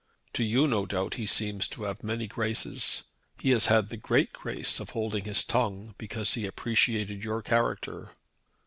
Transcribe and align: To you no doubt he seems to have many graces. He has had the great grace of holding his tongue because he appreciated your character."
To 0.33 0.43
you 0.43 0.67
no 0.67 0.87
doubt 0.87 1.13
he 1.13 1.27
seems 1.27 1.67
to 1.67 1.83
have 1.83 2.01
many 2.03 2.25
graces. 2.25 3.03
He 3.37 3.51
has 3.51 3.67
had 3.67 3.89
the 3.89 3.97
great 3.97 4.33
grace 4.33 4.79
of 4.79 4.89
holding 4.89 5.25
his 5.25 5.45
tongue 5.45 5.93
because 5.99 6.33
he 6.33 6.47
appreciated 6.47 7.23
your 7.23 7.43
character." 7.43 8.13